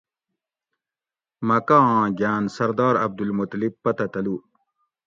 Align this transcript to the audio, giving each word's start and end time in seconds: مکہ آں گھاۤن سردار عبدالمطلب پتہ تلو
مکہ 1.47 1.77
آں 1.93 2.05
گھاۤن 2.19 2.43
سردار 2.55 2.95
عبدالمطلب 3.05 3.73
پتہ 3.83 4.05
تلو 4.11 4.35